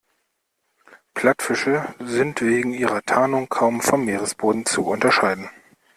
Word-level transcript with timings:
Plattfische 1.13 1.93
sind 1.99 2.41
wegen 2.41 2.73
ihrer 2.73 3.03
Tarnung 3.03 3.49
kaum 3.49 3.81
vom 3.81 4.05
Meeresboden 4.05 4.65
zu 4.65 4.87
unterscheiden. 4.87 5.47